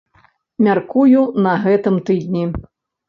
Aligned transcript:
Мяркую, 0.67 1.21
на 1.49 1.53
гэтым 1.67 2.01
тыдні. 2.09 2.43